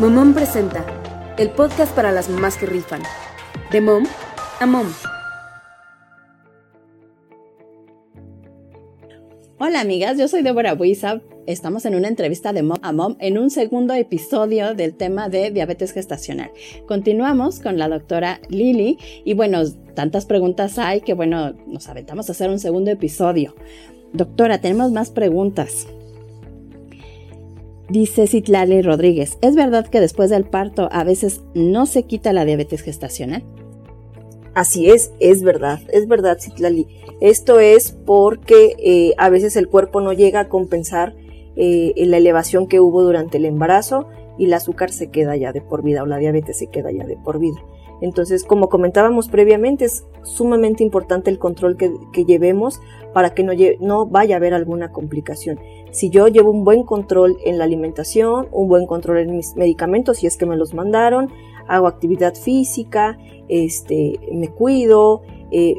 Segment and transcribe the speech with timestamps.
[0.00, 0.86] Momom presenta
[1.36, 3.02] el podcast para las mamás que rifan.
[3.70, 4.04] De mom
[4.58, 4.86] a mom.
[9.58, 11.20] Hola amigas, yo soy Débora Buiza.
[11.46, 15.50] Estamos en una entrevista de Mom a Mom en un segundo episodio del tema de
[15.50, 16.50] diabetes gestacional.
[16.88, 18.96] Continuamos con la doctora Lili
[19.26, 19.60] y bueno,
[19.94, 23.54] tantas preguntas hay que bueno, nos aventamos a hacer un segundo episodio.
[24.14, 25.86] Doctora, tenemos más preguntas.
[27.90, 32.44] Dice Citlali Rodríguez, ¿es verdad que después del parto a veces no se quita la
[32.44, 33.42] diabetes gestacional?
[34.54, 36.86] Así es, es verdad, es verdad, Citlali.
[37.20, 41.16] Esto es porque eh, a veces el cuerpo no llega a compensar
[41.56, 44.06] eh, la elevación que hubo durante el embarazo
[44.38, 47.04] y el azúcar se queda ya de por vida o la diabetes se queda ya
[47.06, 47.58] de por vida.
[48.00, 51.90] Entonces, como comentábamos previamente, es sumamente importante el control que,
[52.24, 52.80] llevemos
[53.12, 53.42] para que
[53.80, 55.58] no, vaya a haber alguna complicación.
[55.90, 60.18] Si yo llevo un buen control en la alimentación, un buen control en mis medicamentos,
[60.18, 61.30] si es que me los mandaron,
[61.66, 65.74] hago actividad física, este, me cuido, eh,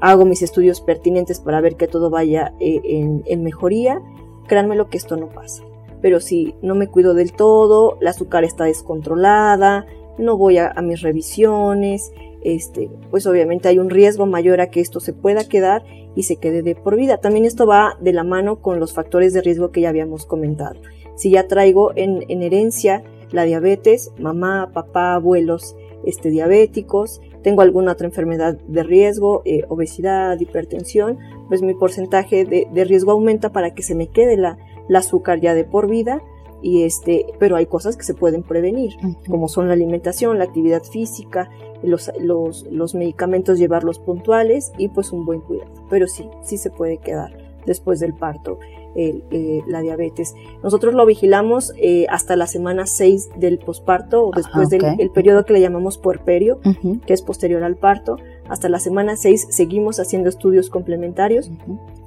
[0.00, 2.80] hago mis estudios pertinentes para ver que todo vaya eh,
[3.26, 4.02] en, mejoría,
[4.46, 5.64] créanme lo que esto no pasa.
[6.02, 9.86] Pero si no me cuido del todo, la azúcar está descontrolada,
[10.18, 12.12] no voy a, mis revisiones,
[12.42, 15.84] este, pues obviamente hay un riesgo mayor a que esto se pueda quedar
[16.14, 17.18] y se quede de por vida.
[17.18, 20.80] También esto va de la mano con los factores de riesgo que ya habíamos comentado.
[21.16, 28.06] Si ya traigo en, herencia la diabetes, mamá, papá, abuelos este, diabéticos, tengo alguna otra
[28.06, 33.94] enfermedad de riesgo, eh, obesidad, hipertensión, pues mi porcentaje de, riesgo aumenta para que se
[33.94, 36.22] me quede la, la azúcar ya de por vida
[36.64, 38.96] y este, pero hay cosas que se pueden prevenir,
[39.28, 41.50] como son la alimentación, la actividad física,
[41.82, 45.70] los, los, los, medicamentos llevarlos puntuales y pues un buen cuidado.
[45.90, 48.58] Pero sí, sí se puede quedar después del parto
[48.96, 50.34] eh, la diabetes.
[50.62, 55.44] Nosotros lo vigilamos eh, hasta la semana 6 del posparto o después del el periodo
[55.44, 56.60] que le llamamos puerperio,
[57.04, 58.16] que es posterior al parto.
[58.48, 61.50] Hasta la semana 6 seguimos haciendo estudios complementarios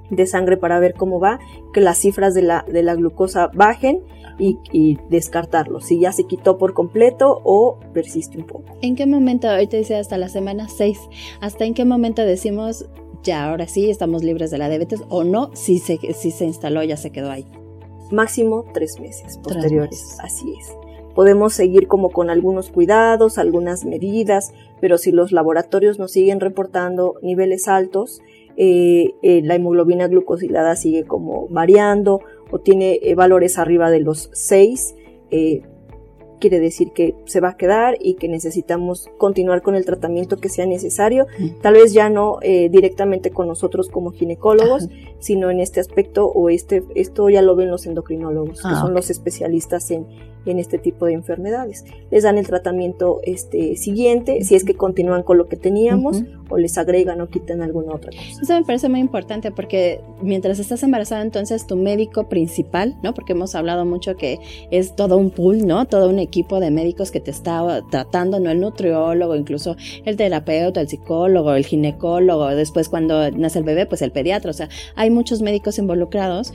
[0.10, 1.40] de sangre para ver cómo va,
[1.74, 4.02] que las cifras de la, de la glucosa bajen
[4.40, 8.66] y, descartarlo, si ya se quitó por completo o persiste un poco.
[8.82, 11.00] ¿En qué momento, te dice hasta la semana 6,
[11.42, 12.88] hasta en qué momento decimos
[13.24, 16.84] ya ahora sí estamos libres de la diabetes o no, si se, si se instaló
[16.84, 17.46] ya se quedó ahí?
[18.12, 20.72] Máximo tres meses posteriores, así es.
[21.14, 27.16] Podemos seguir como con algunos cuidados, algunas medidas, pero si los laboratorios nos siguen reportando
[27.24, 28.22] niveles altos,
[28.60, 34.32] eh, eh, la hemoglobina glucosilada sigue como variando o tiene eh, valores arriba de los
[34.34, 34.96] 6,
[36.40, 40.50] quiere decir que se va a quedar y que necesitamos continuar con el tratamiento que
[40.50, 41.28] sea necesario,
[41.62, 44.88] tal vez ya no directamente con nosotros como ginecólogos,
[45.20, 48.94] sino en este aspecto o este, esto ya lo ven los endocrinólogos, que ah, son
[48.94, 50.08] los especialistas en,
[50.52, 51.86] en este tipo de enfermedades.
[52.12, 56.58] Les dan el tratamiento este, siguiente, si es que continúan con lo que teníamos, o
[56.58, 58.42] les agregan o quitan alguna otra cosa.
[58.42, 63.14] Eso me parece muy importante porque mientras estás embarazada, entonces tu médico principal, ¿no?
[63.14, 64.40] Porque hemos hablado mucho que
[64.72, 65.86] es todo un pool, ¿no?
[65.86, 69.76] Todo un equipo de médicos que te está tratando, no el nutriólogo, incluso
[70.06, 74.54] el terapeuta, el psicólogo, el ginecólogo, después cuando nace el bebé, pues el pediatra, o
[74.54, 76.54] sea, hay muchos médicos involucrados.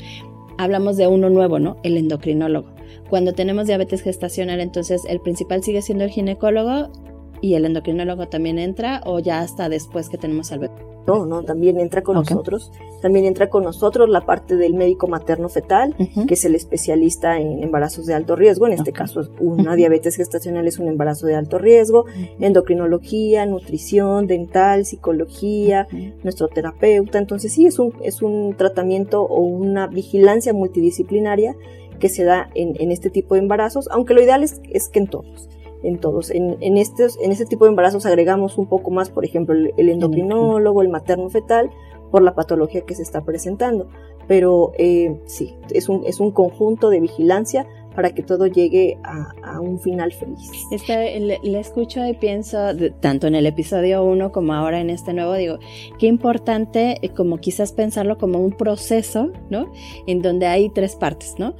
[0.58, 1.76] Hablamos de uno nuevo, ¿no?
[1.82, 2.68] El endocrinólogo
[3.12, 6.90] cuando tenemos diabetes gestacional, entonces el principal sigue siendo el ginecólogo
[7.42, 10.92] y el endocrinólogo también entra o ya hasta después que tenemos al bebé.
[11.06, 12.70] No, no, también entra con nosotros.
[13.00, 15.96] También entra con nosotros la parte del médico materno fetal,
[16.28, 18.68] que es el especialista en embarazos de alto riesgo.
[18.68, 22.06] En este caso, una diabetes gestacional es un embarazo de alto riesgo.
[22.38, 25.88] Endocrinología, nutrición, dental, psicología,
[26.22, 27.18] nuestro terapeuta.
[27.18, 31.56] Entonces, sí, es un, es un tratamiento o una vigilancia multidisciplinaria
[31.98, 35.48] que se da en, este tipo de embarazos, aunque lo ideal es, que en todos.
[35.82, 36.30] En todos.
[36.30, 40.82] En, estos, en este tipo de embarazos agregamos un poco más, por ejemplo, el, endocrinólogo,
[40.82, 41.70] el materno fetal,
[42.10, 43.88] por la patología que se está presentando.
[44.28, 49.60] Pero eh, sí, es un, es un conjunto de vigilancia para que todo llegue a,
[49.60, 50.50] un final feliz.
[50.70, 52.58] Este, le, escucho y pienso,
[53.00, 55.58] tanto en el episodio 1 como ahora en este nuevo, digo,
[55.98, 59.70] qué importante eh, como quizás pensarlo como un proceso, ¿no?
[60.06, 61.54] En donde hay tres partes, ¿no?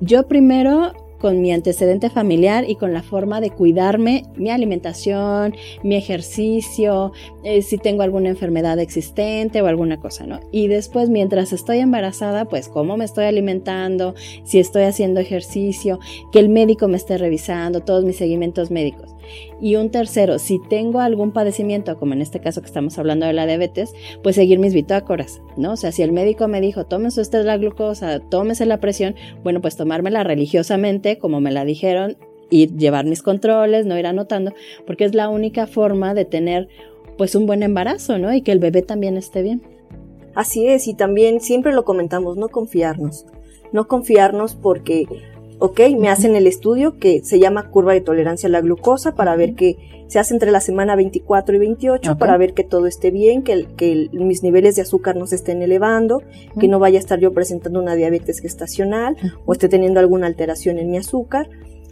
[0.00, 5.96] Yo primero con mi antecedente familiar y con la forma de cuidarme, mi alimentación, mi
[5.96, 7.12] ejercicio,
[7.44, 10.40] eh, si tengo alguna enfermedad existente o alguna cosa, ¿no?
[10.52, 15.98] Y después, mientras estoy embarazada, pues cómo me estoy alimentando, si estoy haciendo ejercicio,
[16.32, 19.14] que el médico me esté revisando, todos mis seguimientos médicos.
[19.60, 23.32] Y un tercero, si tengo algún padecimiento, como en este caso que estamos hablando de
[23.32, 23.92] la diabetes,
[24.22, 25.72] pues seguir mis bitácoras, ¿no?
[25.72, 29.60] O sea, si el médico me dijo, tómese usted la glucosa, tómese la presión, bueno,
[29.60, 32.18] pues tomármela religiosamente, como me la dijeron,
[32.50, 34.52] ir llevar mis controles, no ir anotando,
[34.86, 36.68] porque es la única forma de tener
[37.16, 38.34] pues un buen embarazo, ¿no?
[38.34, 39.62] Y que el bebé también esté bien.
[40.34, 43.26] Así es, y también siempre lo comentamos, no confiarnos.
[43.72, 45.06] No confiarnos porque
[45.58, 49.36] ok, me hacen el estudio que se llama curva de tolerancia a la glucosa para
[49.36, 49.76] ver que
[50.06, 53.66] se hace entre la semana 24 y 28 para ver que todo esté bien, que,
[53.76, 56.22] que mis niveles de azúcar no se estén elevando,
[56.58, 60.78] que no vaya a estar yo presentando una diabetes gestacional o esté teniendo alguna alteración
[60.78, 61.48] en mi azúcar.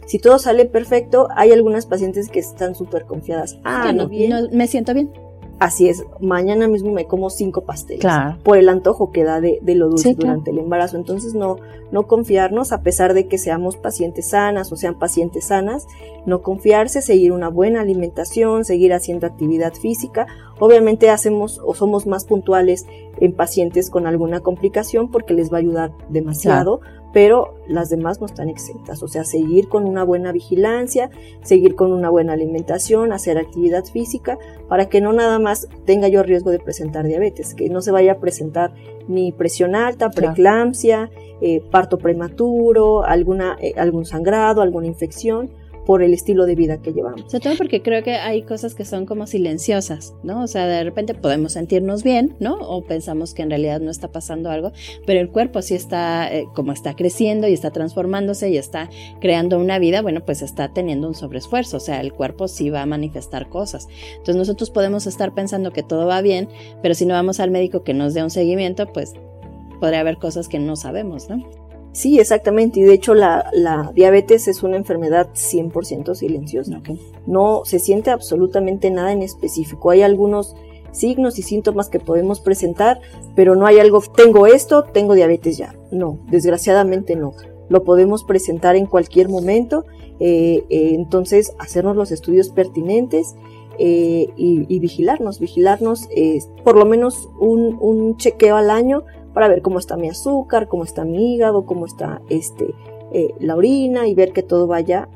[0.07, 3.59] Si todo sale perfecto, hay algunas pacientes que están súper confiadas.
[3.63, 5.11] Ah, no, no, me siento bien.
[5.59, 8.05] Así es, mañana mismo me como cinco pasteles
[8.43, 10.97] por el antojo que da de, lo dulce durante el embarazo.
[10.97, 11.57] Entonces no,
[11.91, 15.87] no confiarnos a pesar de que seamos pacientes sanas o sean pacientes sanas,
[16.27, 20.27] no confiarse, seguir una buena alimentación, seguir haciendo actividad física.
[20.59, 22.85] Obviamente hacemos o somos más puntuales
[23.19, 26.81] en pacientes con alguna complicación porque les va a ayudar demasiado,
[27.13, 29.01] pero las demás no están exentas.
[29.03, 31.09] O sea, seguir con una buena vigilancia,
[31.41, 34.37] seguir con una buena alimentación, hacer actividad física,
[34.67, 38.13] para que no nada más tenga yo riesgo de presentar diabetes, que no se vaya
[38.13, 38.73] a presentar
[39.07, 41.09] ni presión alta, preeclampsia,
[41.41, 45.49] eh, parto prematuro, alguna, eh, algún sangrado, alguna infección
[45.87, 47.31] por el estilo de vida que llevamos.
[47.31, 50.43] Sobre todo porque creo que hay cosas que son como silenciosas, ¿no?
[50.43, 52.55] O sea, de repente podemos sentirnos bien, ¿no?
[52.55, 54.73] O pensamos que en realidad no está pasando algo,
[55.05, 58.89] pero el cuerpo sí está, eh, como está creciendo y está transformándose y está
[59.21, 62.81] creando una vida, bueno, pues está teniendo un sobreesfuerzo, o sea, el cuerpo sí va
[62.81, 63.87] a manifestar cosas.
[64.11, 66.49] Entonces nosotros podemos estar pensando que todo va bien,
[66.81, 69.13] pero si no vamos al médico que nos dé un seguimiento, pues
[69.79, 71.66] podría haber cosas que no sabemos, ¿no?
[71.97, 72.79] Sí, exactamente.
[72.79, 76.79] Y de hecho la, diabetes es una enfermedad 100% silenciosa.
[77.25, 79.89] No se siente absolutamente nada en específico.
[79.89, 80.55] Hay algunos
[80.91, 83.01] signos y síntomas que podemos presentar,
[83.35, 85.73] pero no hay algo, tengo esto, tengo diabetes ya.
[85.89, 87.33] No, desgraciadamente no.
[87.67, 89.83] Lo podemos presentar en cualquier momento.
[90.19, 93.33] Eh, eh, entonces, hacernos los estudios pertinentes.
[93.79, 96.09] Eh, y, vigilarnos, vigilarnos
[96.63, 99.03] por lo menos un, un chequeo al año
[99.37, 102.73] para ver cómo está mi azúcar, cómo está mi hígado, cómo está este,
[103.13, 105.09] eh, la orina y ver que todo vaya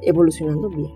[0.00, 0.90] evolucionando bien.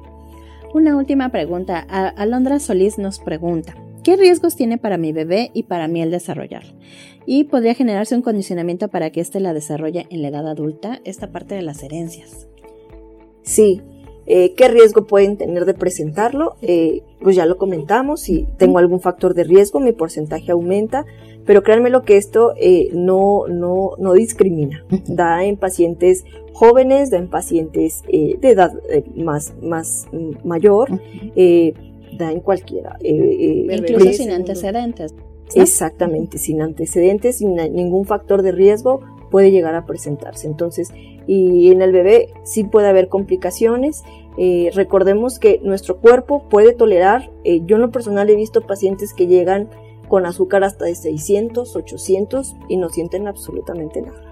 [0.72, 1.78] Una última pregunta.
[2.16, 6.62] Alondra Solís nos pregunta, ¿qué riesgos tiene para mi bebé y para mí el desarrollar?
[7.26, 11.02] ¿Y podría generarse un condicionamiento para que éste la desarrolle en la edad adulta?
[11.04, 12.48] Esta parte de las herencias.
[13.42, 13.82] Sí,
[14.24, 16.56] eh, ¿Qué riesgo pueden tener de presentarlo?
[16.62, 21.04] Eh, pues ya lo comentamos, si tengo algún factor de riesgo, mi porcentaje aumenta,
[21.44, 24.84] pero créanme lo que esto eh, no, no, no discrimina.
[25.08, 31.00] Da en pacientes jóvenes, da en pacientes eh, de edad eh, más, más mm, mayor,
[32.16, 32.96] da en cualquiera.
[33.02, 35.12] Incluso sin antecedentes.
[35.56, 39.00] Exactamente, sin antecedentes, sin ningún factor de riesgo
[39.32, 40.46] puede llegar a presentarse.
[40.46, 40.92] Entonces,
[41.26, 44.04] y en el bebé sí puede haber complicaciones.
[44.74, 49.68] Recordemos que nuestro cuerpo puede tolerar, yo en lo personal he visto pacientes que llegan
[50.08, 54.22] con azúcar hasta de 600, 800 y no sienten absolutamente nada.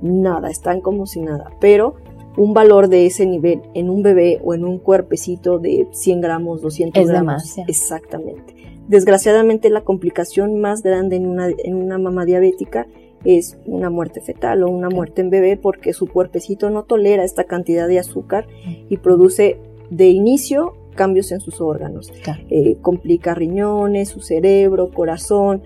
[0.00, 1.50] Nada, están como si nada.
[1.60, 1.94] Pero
[2.36, 6.62] un valor de ese nivel en un bebé o en un cuerpecito de 100 gramos,
[6.62, 7.58] 200 gramos.
[7.68, 8.54] Exactamente.
[8.88, 12.86] Desgraciadamente la complicación más grande en una, en una mamá diabética
[13.24, 17.44] es una muerte fetal o una muerte en bebé porque su cuerpecito no tolera esta
[17.44, 18.46] cantidad de azúcar
[18.88, 19.58] y produce
[19.90, 22.12] de inicio cambios en sus órganos.
[22.50, 25.62] Eh, complica riñones, su cerebro, corazón.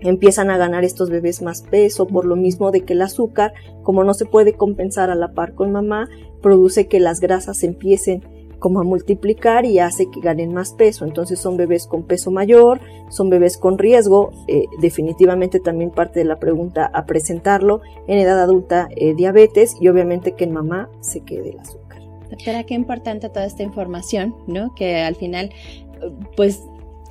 [0.00, 4.02] Empiezan a ganar estos bebés más peso por lo mismo de que el azúcar, como
[4.02, 6.08] no se puede compensar a la par con mamá,
[6.40, 8.22] produce que las grasas empiecen
[8.60, 11.04] como a multiplicar y hace que ganen más peso.
[11.04, 16.26] Entonces son bebés con peso mayor, son bebés con riesgo, eh, definitivamente también parte de
[16.26, 21.22] la pregunta a presentarlo en edad adulta eh, diabetes y obviamente que en mamá se
[21.22, 22.02] quede el azúcar.
[22.44, 24.72] Pero qué importante toda esta información, ¿no?
[24.76, 25.50] Que al final,
[26.36, 26.62] pues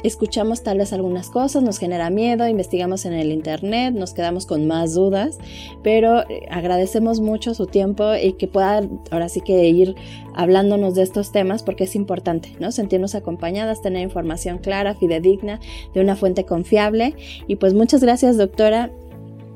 [0.03, 4.68] escuchamos tal vez algunas cosas, nos genera miedo, investigamos en el internet, nos quedamos con
[4.68, 5.38] más dudas,
[5.84, 9.96] pero eh, agradecemos mucho su tiempo y que pueda ahora sí que ir
[10.34, 12.72] hablándonos de estos temas porque es importante, ¿no?
[12.72, 15.60] Sentirnos acompañadas, tener información clara, fidedigna,
[15.94, 17.15] de una fuente confiable.
[17.48, 18.91] Y pues muchas gracias, doctora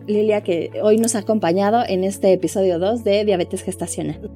[0.08, 4.30] Lilia, que hoy nos ha acompañado en este episodio 2 de Diabetes Gestacional.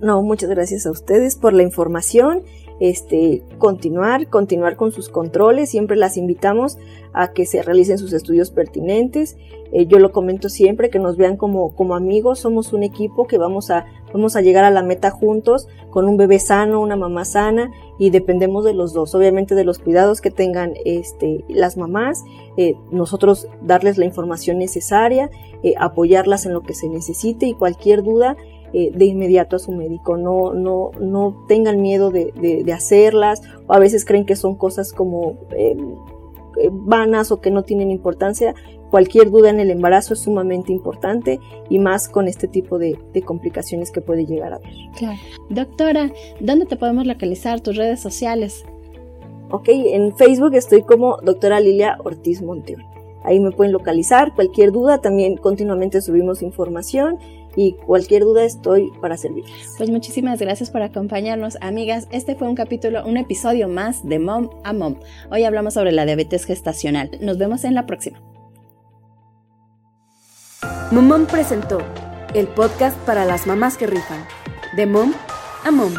[0.00, 2.42] No, muchas gracias a ustedes por la información.
[2.80, 5.70] Este, continuar, continuar con sus controles.
[5.70, 6.76] Siempre las invitamos
[7.12, 9.36] a que se realicen sus estudios pertinentes.
[9.72, 12.40] Eh, yo lo comento siempre, que nos vean como, como amigos.
[12.40, 16.16] Somos un equipo que vamos a, vamos a llegar a la meta juntos con un
[16.16, 19.14] bebé sano, una mamá sana y dependemos de los dos.
[19.14, 22.24] Obviamente de los cuidados que tengan este, las mamás.
[22.56, 25.30] Eh, nosotros darles la información necesaria,
[25.62, 28.36] eh, apoyarlas en lo que se necesite y cualquier duda
[28.76, 33.72] eh, de inmediato a su médico, no, no, no tengan miedo de, de, hacerlas, o
[33.72, 35.92] a veces creen que son cosas como em,
[36.60, 38.52] eh, vanas o que no tienen importancia.
[38.90, 41.38] Cualquier duda en el embarazo es sumamente importante
[41.70, 44.72] y más con este tipo de, de complicaciones que puede llegar a haber.
[44.98, 45.20] Claro.
[45.50, 47.60] Doctora, ¿dónde te podemos localizar?
[47.60, 48.64] ¿Tus redes sociales?
[49.52, 52.82] Ok, en Facebook estoy como doctora Lilia Ortiz Monteón.
[53.22, 57.18] Ahí me pueden localizar, cualquier duda, también continuamente subimos información
[57.56, 59.74] y cualquier duda estoy para servirles.
[59.76, 62.08] Pues muchísimas gracias por acompañarnos, amigas.
[62.10, 64.96] Este fue un capítulo, un episodio más de Mom a Mom.
[65.30, 67.10] Hoy hablamos sobre la diabetes gestacional.
[67.20, 68.20] Nos vemos en la próxima.
[70.90, 71.78] Mom presentó
[72.34, 74.24] el podcast para las mamás que rifan,
[74.76, 75.12] de Mom
[75.64, 75.92] a Mom.